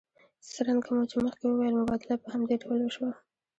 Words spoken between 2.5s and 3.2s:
ډول وشوه